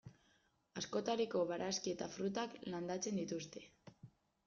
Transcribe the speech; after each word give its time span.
Askotariko 0.81 1.43
barazki 1.53 1.95
eta 1.99 2.09
frutak 2.17 2.59
landatzen 2.75 3.25
dituzte. 3.25 3.69